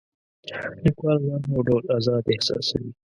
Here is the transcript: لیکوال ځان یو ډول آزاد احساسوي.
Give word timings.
لیکوال 0.83 1.17
ځان 1.27 1.41
یو 1.51 1.61
ډول 1.67 1.83
آزاد 1.97 2.23
احساسوي. 2.33 2.91